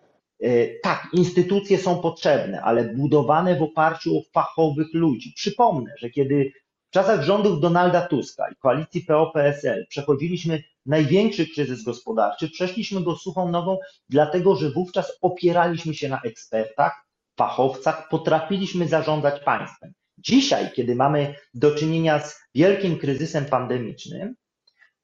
E, 0.41 0.79
tak, 0.79 1.07
instytucje 1.13 1.77
są 1.77 1.99
potrzebne, 1.99 2.61
ale 2.61 2.83
budowane 2.83 3.55
w 3.55 3.61
oparciu 3.61 4.17
o 4.17 4.21
fachowych 4.33 4.87
ludzi. 4.93 5.33
Przypomnę, 5.35 5.91
że 5.97 6.09
kiedy 6.09 6.51
w 6.89 6.93
czasach 6.93 7.21
rządów 7.21 7.59
Donalda 7.59 8.07
Tuska 8.07 8.49
i 8.49 8.55
koalicji 8.55 9.01
PO-PSL 9.01 9.85
przechodziliśmy 9.89 10.63
największy 10.85 11.47
kryzys 11.47 11.83
gospodarczy, 11.83 12.49
przeszliśmy 12.49 13.01
go 13.01 13.15
suchą 13.15 13.49
nogą, 13.49 13.77
dlatego 14.09 14.55
że 14.55 14.71
wówczas 14.71 15.17
opieraliśmy 15.21 15.93
się 15.93 16.09
na 16.09 16.21
ekspertach, 16.21 17.05
fachowcach, 17.37 18.09
potrafiliśmy 18.09 18.87
zarządzać 18.87 19.43
państwem. 19.43 19.93
Dzisiaj, 20.23 20.71
kiedy 20.75 20.95
mamy 20.95 21.35
do 21.53 21.75
czynienia 21.75 22.19
z 22.19 22.41
wielkim 22.55 22.99
kryzysem 22.99 23.45
pandemicznym, 23.45 24.35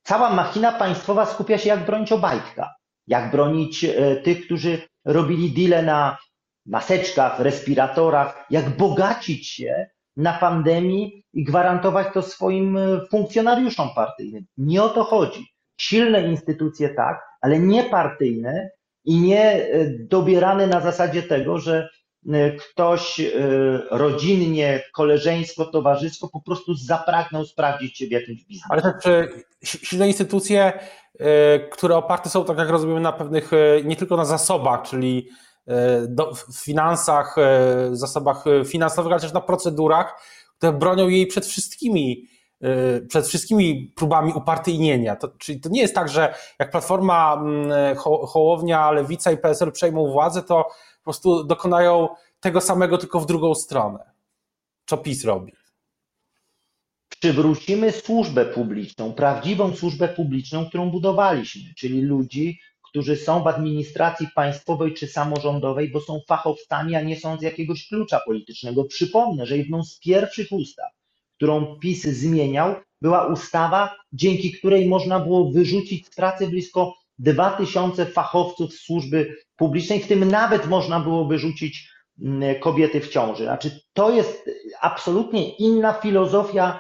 cała 0.03 0.33
machina 0.33 0.71
państwowa 0.71 1.25
skupia 1.25 1.57
się, 1.57 1.69
jak 1.69 1.85
bronić 1.85 2.11
Obajtka, 2.11 2.75
jak 3.07 3.31
bronić 3.31 3.83
e, 3.83 4.15
tych, 4.15 4.45
którzy 4.45 4.81
robili 5.05 5.51
deale 5.51 5.83
na 5.83 6.17
maseczkach, 6.65 7.39
respiratorach, 7.39 8.45
jak 8.49 8.77
bogacić 8.77 9.47
się 9.47 9.87
na 10.17 10.33
pandemii 10.33 11.23
i 11.33 11.43
gwarantować 11.43 12.07
to 12.13 12.21
swoim 12.21 12.77
e, 12.77 13.01
funkcjonariuszom 13.11 13.89
partyjnym. 13.95 14.45
Nie 14.57 14.83
o 14.83 14.89
to 14.89 15.03
chodzi. 15.03 15.45
Silne 15.81 16.27
instytucje 16.27 16.89
tak, 16.89 17.21
ale 17.41 17.59
nie 17.59 17.83
partyjne 17.83 18.69
i 19.05 19.19
nie 19.19 19.41
e, 19.41 19.89
dobierane 19.99 20.67
na 20.67 20.79
zasadzie 20.79 21.23
tego, 21.23 21.59
że 21.59 21.89
ktoś 22.59 23.21
rodzinnie, 23.91 24.83
koleżeńsko, 24.93 25.65
towarzysko 25.65 26.29
po 26.29 26.41
prostu 26.41 26.73
zapragnął 26.73 27.45
sprawdzić 27.45 27.97
się 27.97 28.07
w 28.07 28.11
jakimś 28.11 28.43
biznesie. 28.43 28.65
Ale 28.69 28.81
też 28.81 29.23
silne 29.63 30.07
instytucje 30.07 30.73
E, 31.19 31.59
które 31.59 31.95
oparte 31.95 32.29
są, 32.29 32.45
tak 32.45 32.57
jak 32.57 32.69
rozumiem, 32.69 33.01
na 33.01 33.11
pewnych, 33.11 33.51
nie 33.83 33.95
tylko 33.95 34.17
na 34.17 34.25
zasobach, 34.25 34.81
czyli 34.81 35.29
w 36.47 36.63
finansach, 36.63 37.35
zasobach 37.91 38.43
finansowych, 38.65 39.11
ale 39.11 39.21
też 39.21 39.33
na 39.33 39.41
procedurach, 39.41 40.21
które 40.57 40.73
bronią 40.73 41.07
jej 41.07 41.27
przed 41.27 41.45
wszystkimi, 41.45 42.27
przed 43.09 43.27
wszystkimi 43.27 43.93
próbami 43.95 44.33
upartyjnienia. 44.33 45.15
To, 45.15 45.27
czyli 45.27 45.59
to 45.59 45.69
nie 45.69 45.81
jest 45.81 45.95
tak, 45.95 46.09
że 46.09 46.33
jak 46.59 46.71
Platforma, 46.71 47.33
mm, 47.33 47.97
Hołownia, 48.27 48.91
Lewica 48.91 49.31
i 49.31 49.37
PSL 49.37 49.71
przejmą 49.71 50.11
władzę, 50.11 50.43
to 50.43 50.69
po 50.99 51.03
prostu 51.03 51.43
dokonają 51.43 52.07
tego 52.39 52.61
samego, 52.61 52.97
tylko 52.97 53.19
w 53.19 53.25
drugą 53.25 53.55
stronę. 53.55 53.99
Co 54.85 54.97
PiS 54.97 55.25
robi 55.25 55.51
przywrócimy 57.19 57.91
służbę 57.91 58.45
publiczną, 58.45 59.13
prawdziwą 59.13 59.75
służbę 59.75 60.07
publiczną, 60.07 60.65
którą 60.65 60.89
budowaliśmy, 60.89 61.73
czyli 61.77 62.01
ludzi, 62.01 62.59
którzy 62.89 63.15
są 63.15 63.43
w 63.43 63.47
administracji 63.47 64.27
państwowej 64.35 64.93
czy 64.93 65.07
samorządowej, 65.07 65.91
bo 65.91 66.01
są 66.01 66.19
fachowcami, 66.27 66.95
a 66.95 67.01
nie 67.01 67.19
są 67.19 67.37
z 67.37 67.41
jakiegoś 67.41 67.87
klucza 67.87 68.19
politycznego. 68.25 68.83
Przypomnę, 68.83 69.45
że 69.45 69.57
jedną 69.57 69.83
z 69.83 69.99
pierwszych 69.99 70.47
ustaw, 70.51 70.91
którą 71.35 71.79
PiS 71.79 72.03
zmieniał, 72.03 72.75
była 73.01 73.27
ustawa, 73.27 73.95
dzięki 74.13 74.51
której 74.51 74.87
można 74.87 75.19
było 75.19 75.51
wyrzucić 75.51 76.07
z 76.07 76.15
pracy 76.15 76.47
blisko 76.47 76.93
2000 77.19 78.05
fachowców 78.05 78.73
służby 78.73 79.35
publicznej, 79.55 79.99
w 79.99 80.07
tym 80.07 80.31
nawet 80.31 80.67
można 80.67 80.99
było 80.99 81.25
wyrzucić 81.25 81.89
mm, 82.21 82.59
kobiety 82.59 83.01
w 83.01 83.09
ciąży. 83.09 83.43
Znaczy, 83.43 83.79
to 83.93 84.11
jest 84.11 84.49
absolutnie 84.81 85.55
inna 85.55 85.93
filozofia 85.93 86.79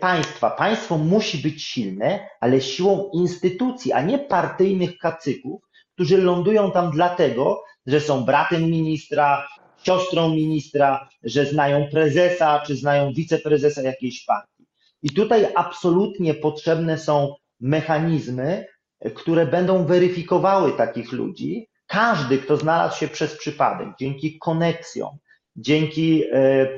państwa. 0.00 0.50
Państwo 0.50 0.98
musi 0.98 1.38
być 1.38 1.62
silne, 1.62 2.28
ale 2.40 2.60
siłą 2.60 3.10
instytucji, 3.14 3.92
a 3.92 4.02
nie 4.02 4.18
partyjnych 4.18 4.98
kacyków, 4.98 5.62
którzy 5.94 6.18
lądują 6.18 6.70
tam 6.70 6.90
dlatego, 6.90 7.62
że 7.86 8.00
są 8.00 8.24
bratem 8.24 8.62
ministra, 8.62 9.48
siostrą 9.82 10.28
ministra, 10.28 11.08
że 11.22 11.46
znają 11.46 11.88
prezesa, 11.90 12.62
czy 12.66 12.76
znają 12.76 13.12
wiceprezesa 13.12 13.82
jakiejś 13.82 14.24
partii. 14.24 14.66
I 15.02 15.10
tutaj 15.10 15.46
absolutnie 15.54 16.34
potrzebne 16.34 16.98
są 16.98 17.34
mechanizmy, 17.60 18.66
które 19.14 19.46
będą 19.46 19.84
weryfikowały 19.84 20.72
takich 20.72 21.12
ludzi. 21.12 21.68
Każdy, 21.86 22.38
kto 22.38 22.56
znalazł 22.56 22.98
się 22.98 23.08
przez 23.08 23.36
przypadek, 23.36 23.88
dzięki 24.00 24.38
koneksjom, 24.38 25.16
dzięki 25.56 26.22
e, 26.32 26.68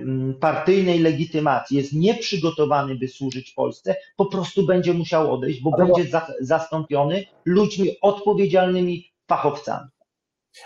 partyjnej 0.40 0.98
legitymacji 0.98 1.76
jest 1.76 1.92
nieprzygotowany, 1.92 2.94
by 2.94 3.08
służyć 3.08 3.52
Polsce, 3.52 3.96
po 4.16 4.26
prostu 4.26 4.66
będzie 4.66 4.94
musiał 4.94 5.34
odejść, 5.34 5.62
bo 5.62 5.70
będzie 5.70 6.10
za, 6.10 6.26
zastąpiony 6.40 7.24
ludźmi 7.44 7.90
odpowiedzialnymi 8.02 9.12
fachowcami. 9.26 9.88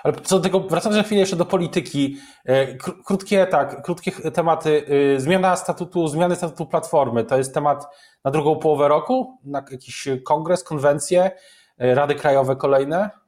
Ale 0.02 0.14
co 0.14 0.36
do 0.36 0.42
tego, 0.42 0.60
wracając 0.60 0.96
na 0.96 1.02
chwilę 1.02 1.20
jeszcze 1.20 1.36
do 1.36 1.44
polityki, 1.44 2.16
e, 2.44 2.74
krótkie, 2.76 3.46
tak, 3.46 3.82
krótkie 3.82 4.12
tematy. 4.12 4.86
E, 5.16 5.20
zmiana 5.20 5.56
statutu, 5.56 6.08
zmiany 6.08 6.36
statutu 6.36 6.66
Platformy, 6.66 7.24
to 7.24 7.38
jest 7.38 7.54
temat 7.54 7.86
na 8.24 8.30
drugą 8.30 8.56
połowę 8.56 8.88
roku? 8.88 9.38
Na 9.44 9.64
jakiś 9.70 10.08
kongres, 10.24 10.64
konwencje, 10.64 11.30
Rady 11.78 12.14
Krajowe 12.14 12.56
kolejne? 12.56 13.23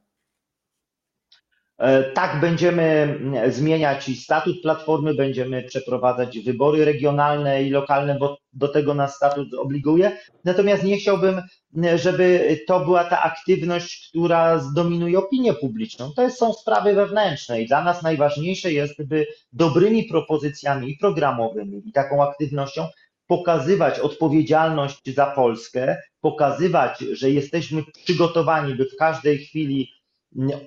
E, 1.77 2.03
tak, 2.03 2.41
będziemy 2.41 2.83
mm, 2.83 3.51
zmieniać 3.51 4.09
i 4.09 4.15
statut 4.15 4.61
Platformy, 4.61 5.13
będziemy 5.13 5.63
przeprowadzać 5.63 6.39
wybory 6.39 6.85
regionalne 6.85 7.63
i 7.63 7.69
lokalne, 7.69 8.17
bo 8.19 8.37
do 8.53 8.67
tego 8.67 8.93
nas 8.93 9.15
statut 9.15 9.53
obliguje. 9.53 10.17
Natomiast 10.43 10.83
nie 10.83 10.97
chciałbym, 10.97 11.41
mm, 11.75 11.97
żeby 11.97 12.57
to 12.67 12.79
była 12.79 13.03
ta 13.03 13.23
aktywność, 13.23 14.09
która 14.09 14.59
zdominuje 14.59 15.19
opinię 15.19 15.53
publiczną. 15.53 16.11
To 16.15 16.29
są 16.29 16.53
sprawy 16.53 16.93
wewnętrzne 16.93 17.61
i 17.61 17.67
dla 17.67 17.83
nas 17.83 18.03
najważniejsze 18.03 18.73
jest, 18.73 19.03
by 19.03 19.27
dobrymi 19.53 20.03
propozycjami 20.03 20.97
programowymi 20.97 21.81
i 21.85 21.91
taką 21.91 22.23
aktywnością 22.23 22.87
pokazywać 23.27 23.99
odpowiedzialność 23.99 25.13
za 25.15 25.25
Polskę, 25.25 25.97
pokazywać, 26.21 26.99
że 26.99 27.29
jesteśmy 27.29 27.83
przygotowani, 28.03 28.75
by 28.75 28.85
w 28.85 28.95
każdej 28.99 29.37
chwili 29.37 29.96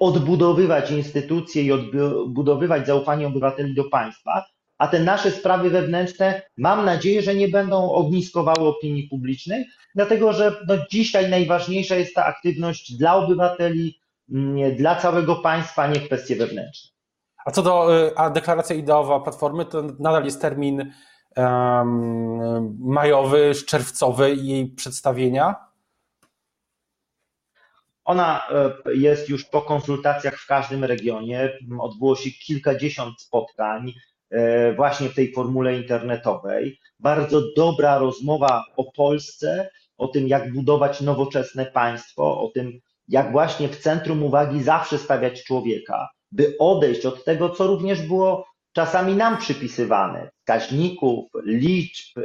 odbudowywać 0.00 0.90
instytucje 0.90 1.62
i 1.62 1.72
odbudowywać 1.72 2.86
zaufanie 2.86 3.26
obywateli 3.26 3.74
do 3.74 3.84
państwa, 3.84 4.44
a 4.78 4.88
te 4.88 5.00
nasze 5.00 5.30
sprawy 5.30 5.70
wewnętrzne, 5.70 6.42
mam 6.56 6.84
nadzieję, 6.84 7.22
że 7.22 7.34
nie 7.34 7.48
będą 7.48 7.92
ogniskowały 7.92 8.68
opinii 8.68 9.08
publicznej, 9.08 9.66
dlatego 9.94 10.32
że 10.32 10.56
no, 10.68 10.74
dzisiaj 10.90 11.30
najważniejsza 11.30 11.96
jest 11.96 12.14
ta 12.14 12.24
aktywność 12.24 12.92
dla 12.92 13.14
obywateli, 13.14 14.00
dla 14.76 14.96
całego 14.96 15.36
państwa, 15.36 15.86
nie 15.86 16.00
kwestie 16.00 16.36
wewnętrzne. 16.36 16.90
A 17.46 17.50
co 17.50 17.62
do 17.62 18.04
y, 18.06 18.16
a 18.16 18.30
deklaracja 18.30 18.76
ideowa 18.76 19.20
Platformy, 19.20 19.64
to 19.64 19.82
nadal 19.82 20.24
jest 20.24 20.40
termin 20.40 20.92
um, 21.36 22.76
majowy, 22.80 23.52
czerwcowy 23.66 24.34
jej 24.34 24.66
przedstawienia? 24.66 25.69
Ona 28.10 28.42
e, 28.50 28.94
jest 28.94 29.28
już 29.28 29.44
po 29.44 29.62
konsultacjach 29.62 30.34
w 30.38 30.46
każdym 30.46 30.84
regionie. 30.84 31.58
Odbyło 31.80 32.16
się 32.16 32.30
kilkadziesiąt 32.30 33.20
spotkań 33.20 33.92
e, 34.30 34.74
właśnie 34.74 35.08
w 35.08 35.14
tej 35.14 35.32
formule 35.32 35.76
internetowej. 35.76 36.78
Bardzo 36.98 37.42
dobra 37.56 37.98
rozmowa 37.98 38.64
o 38.76 38.92
Polsce, 38.92 39.70
o 39.96 40.08
tym, 40.08 40.28
jak 40.28 40.52
budować 40.52 41.00
nowoczesne 41.00 41.66
państwo, 41.66 42.40
o 42.40 42.50
tym, 42.54 42.78
jak 43.08 43.32
właśnie 43.32 43.68
w 43.68 43.78
centrum 43.78 44.22
uwagi 44.22 44.62
zawsze 44.62 44.98
stawiać 44.98 45.44
człowieka, 45.44 46.08
by 46.32 46.56
odejść 46.58 47.06
od 47.06 47.24
tego, 47.24 47.50
co 47.50 47.66
również 47.66 48.02
było 48.02 48.46
czasami 48.72 49.14
nam 49.14 49.38
przypisywane, 49.38 50.30
wskaźników, 50.38 51.30
liczb, 51.44 52.20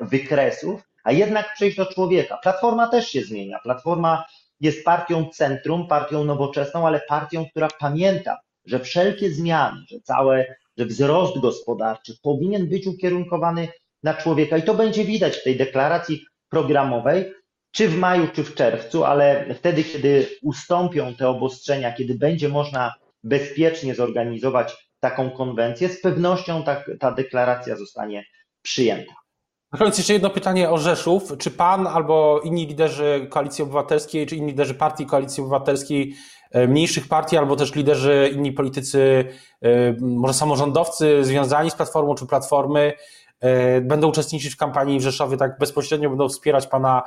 wykresów, 0.00 0.82
a 1.04 1.12
jednak 1.12 1.54
przejść 1.54 1.76
do 1.76 1.86
człowieka. 1.86 2.38
Platforma 2.42 2.88
też 2.88 3.08
się 3.08 3.22
zmienia. 3.22 3.58
Platforma 3.62 4.24
jest 4.60 4.84
partią 4.84 5.28
centrum, 5.28 5.88
partią 5.88 6.24
nowoczesną, 6.24 6.86
ale 6.86 7.00
partią, 7.08 7.46
która 7.50 7.68
pamięta, 7.80 8.36
że 8.64 8.80
wszelkie 8.80 9.30
zmiany, 9.30 9.80
że 9.88 10.00
całe, 10.00 10.56
że 10.78 10.86
wzrost 10.86 11.38
gospodarczy 11.40 12.14
powinien 12.22 12.68
być 12.68 12.86
ukierunkowany 12.86 13.68
na 14.02 14.14
człowieka 14.14 14.56
i 14.56 14.62
to 14.62 14.74
będzie 14.74 15.04
widać 15.04 15.36
w 15.36 15.44
tej 15.44 15.56
deklaracji 15.56 16.24
programowej, 16.48 17.32
czy 17.70 17.88
w 17.88 17.98
maju, 17.98 18.28
czy 18.32 18.44
w 18.44 18.54
czerwcu, 18.54 19.04
ale 19.04 19.54
wtedy, 19.54 19.84
kiedy 19.84 20.26
ustąpią 20.42 21.14
te 21.14 21.28
obostrzenia, 21.28 21.92
kiedy 21.92 22.14
będzie 22.14 22.48
można 22.48 22.94
bezpiecznie 23.24 23.94
zorganizować 23.94 24.90
taką 25.00 25.30
konwencję, 25.30 25.88
z 25.88 26.00
pewnością 26.00 26.62
ta, 26.62 26.84
ta 27.00 27.12
deklaracja 27.12 27.76
zostanie 27.76 28.24
przyjęta. 28.62 29.25
Na 29.72 29.78
koniec 29.78 29.98
jeszcze 29.98 30.12
jedno 30.12 30.30
pytanie 30.30 30.70
o 30.70 30.78
Rzeszów. 30.78 31.38
Czy 31.38 31.50
pan 31.50 31.86
albo 31.86 32.40
inni 32.44 32.66
liderzy 32.66 33.26
Koalicji 33.30 33.64
Obywatelskiej, 33.64 34.26
czy 34.26 34.36
inni 34.36 34.46
liderzy 34.46 34.74
partii 34.74 35.06
Koalicji 35.06 35.42
Obywatelskiej, 35.42 36.14
e, 36.50 36.68
mniejszych 36.68 37.08
partii, 37.08 37.36
albo 37.36 37.56
też 37.56 37.74
liderzy, 37.74 38.30
inni 38.34 38.52
politycy, 38.52 39.24
e, 39.62 39.68
może 40.00 40.34
samorządowcy 40.34 41.24
związani 41.24 41.70
z 41.70 41.74
Platformą 41.74 42.14
czy 42.14 42.26
Platformy, 42.26 42.92
e, 43.40 43.80
będą 43.80 44.08
uczestniczyć 44.08 44.54
w 44.54 44.56
kampanii 44.56 44.98
w 44.98 45.02
Rzeszowie, 45.02 45.36
tak 45.36 45.58
bezpośrednio 45.58 46.08
będą 46.08 46.28
wspierać 46.28 46.66
pana 46.66 47.02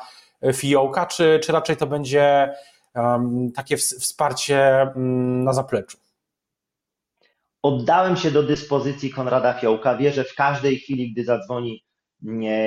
Fiołka, 0.53 1.05
czy, 1.05 1.39
czy 1.43 1.51
raczej 1.51 1.77
to 1.77 1.87
będzie 1.87 2.53
takie 3.55 3.77
wsparcie 3.77 4.87
um, 4.95 5.43
na 5.43 5.53
zapleczu? 5.53 5.97
Oddałem 7.63 8.17
się 8.17 8.31
do 8.31 8.43
dyspozycji 8.43 9.09
Konrada 9.09 9.53
Fiołka. 9.53 9.97
Wierzę 9.97 10.23
w 10.23 10.35
każdej 10.35 10.77
chwili, 10.77 11.11
gdy 11.11 11.23
zadzwoni 11.23 11.83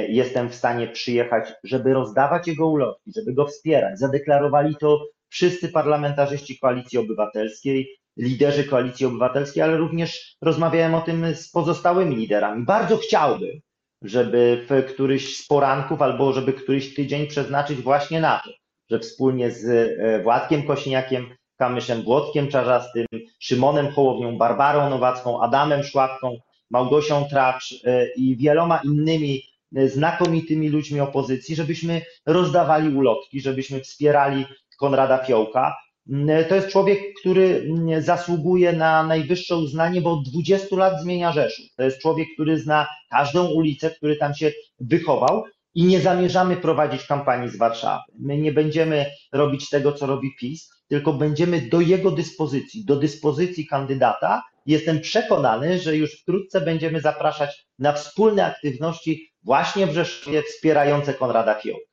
jestem 0.09 0.49
w 0.49 0.55
stanie 0.55 0.89
przyjechać, 0.89 1.53
żeby 1.65 1.93
rozdawać 1.95 2.49
jego 2.49 2.69
ulotki, 2.69 3.13
żeby 3.17 3.35
go 3.35 3.47
wspierać. 3.47 3.99
Zadeklarowali 3.99 4.77
to 4.81 5.07
wszyscy 5.29 5.69
parlamentarzyści 5.69 6.59
Koalicji 6.59 6.99
Obywatelskiej, 6.99 7.89
liderzy 8.17 8.65
Koalicji 8.65 9.07
Obywatelskiej, 9.07 9.63
ale 9.63 9.77
również 9.77 10.37
rozmawiałem 10.43 10.95
o 10.95 11.01
tym 11.01 11.35
z 11.35 11.51
pozostałymi 11.51 12.17
liderami. 12.17 12.65
Bardzo 12.65 12.97
chciałbym, 12.97 13.61
żeby 14.03 14.67
w 14.71 14.93
któryś 14.93 15.37
z 15.37 15.47
poranków 15.47 16.03
albo 16.03 16.33
żeby 16.33 16.53
któryś 16.53 16.95
tydzień 16.95 17.27
przeznaczyć 17.27 17.83
właśnie 17.83 18.21
na 18.21 18.41
to, 18.45 18.51
że 18.91 18.99
wspólnie 18.99 19.51
z 19.51 19.69
e, 20.01 20.23
Władkiem 20.23 20.63
Kośniakiem, 20.63 21.27
Kamyszem 21.57 22.03
Błotkiem 22.03 22.49
Czarzastym, 22.49 23.07
Szymonem 23.39 23.89
Hołownią, 23.93 24.39
Barbarą 24.39 24.91
Nowacką, 24.91 25.43
Adamem 25.43 25.83
Szłapką, 25.83 26.37
Małgosią 26.73 27.25
Tracz 27.31 27.75
e, 27.85 28.07
i 28.17 28.37
wieloma 28.37 28.81
innymi 28.85 29.43
e, 29.77 29.89
znakomitymi 29.89 30.69
ludźmi 30.69 31.01
opozycji, 31.01 31.57
żebyśmy 31.57 32.03
rozdawali 32.27 32.97
ulotki, 32.97 33.41
żebyśmy 33.41 33.81
wspierali 33.81 34.45
Konrada 34.79 35.19
Fiołka. 35.19 35.77
Mm, 36.11 36.31
e, 36.31 36.45
to 36.45 36.55
jest 36.55 36.69
człowiek, 36.69 36.99
który 37.21 37.67
mm, 37.69 38.03
zasługuje 38.03 38.73
na 38.73 39.03
najwyższe 39.03 39.57
uznanie, 39.57 40.01
bo 40.01 40.13
od 40.13 40.29
20 40.29 40.77
lat 40.77 41.03
zmienia 41.03 41.33
Rzeszów. 41.33 41.67
To 41.77 41.83
jest 41.83 41.99
człowiek, 41.99 42.29
który 42.35 42.59
zna 42.59 42.87
każdą 43.11 43.47
ulicę, 43.47 43.91
który 43.91 44.17
tam 44.17 44.35
się 44.35 44.53
wychował 44.81 45.45
i 45.75 45.85
nie 45.85 46.01
zamierzamy 46.01 46.57
prowadzić 46.57 47.07
kampanii 47.07 47.49
z 47.49 47.59
Warszawy. 47.59 48.03
My 48.19 48.39
nie 48.39 48.53
będziemy 48.53 49.07
robić 49.33 49.69
tego, 49.69 49.93
co 49.93 50.07
robi 50.07 50.31
PiS, 50.41 50.71
tylko 50.89 51.13
będziemy 51.13 51.61
do 51.61 51.81
jego 51.81 52.11
dyspozycji, 52.11 52.85
do 52.85 52.97
dyspozycji 52.97 53.67
kandydata. 53.67 54.43
Jestem 54.67 55.01
przekonany, 55.01 55.79
że 55.79 55.97
już 55.97 56.21
wkrótce 56.21 56.61
będziemy 56.61 57.01
zapraszać 57.01 57.67
na 57.79 57.93
wspólne 57.93 58.47
aktywności 58.47 59.33
właśnie 59.43 59.87
w 59.87 59.95
Rzeszowie 59.95 60.43
wspierające 60.43 61.15
Konrada 61.15 61.55
Fiołka. 61.55 61.92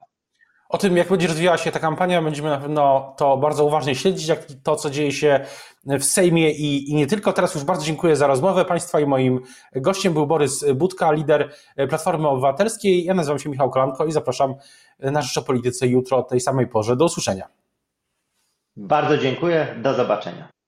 O 0.70 0.78
tym, 0.78 0.98
jak 0.98 1.10
będzie 1.10 1.28
rozwijała 1.28 1.58
się 1.58 1.72
ta 1.72 1.80
kampania, 1.80 2.22
będziemy 2.22 2.50
na 2.50 2.58
pewno 2.58 3.14
to 3.18 3.38
bardzo 3.38 3.66
uważnie 3.66 3.96
śledzić, 3.96 4.28
jak 4.28 4.40
to, 4.64 4.76
co 4.76 4.90
dzieje 4.90 5.12
się 5.12 5.46
w 5.86 6.04
Sejmie 6.04 6.52
i, 6.52 6.90
i 6.92 6.96
nie 6.96 7.08
tylko. 7.08 7.34
Teraz 7.34 7.56
już 7.56 7.64
bardzo 7.64 7.86
dziękuję 7.86 8.16
za 8.16 8.28
rozmowę 8.28 8.66
Państwa 8.66 9.00
i 9.00 9.06
moim 9.06 9.40
gościem 9.76 10.14
był 10.14 10.28
Borys 10.28 10.66
Budka, 10.76 11.12
lider 11.12 11.54
Platformy 11.90 12.28
Obywatelskiej. 12.28 13.04
Ja 13.04 13.14
nazywam 13.14 13.40
się 13.40 13.50
Michał 13.50 13.70
Kolanko 13.70 14.06
i 14.06 14.12
zapraszam 14.12 14.56
na 15.00 15.22
Rzecz 15.22 15.38
o 15.38 15.42
Polityce 15.42 15.88
jutro 15.88 16.18
o 16.18 16.24
tej 16.24 16.40
samej 16.40 16.68
porze. 16.68 16.96
Do 16.96 17.06
usłyszenia. 17.06 17.48
Bardzo 18.78 19.18
dziękuję. 19.18 19.76
Do 19.82 19.94
zobaczenia. 19.94 20.59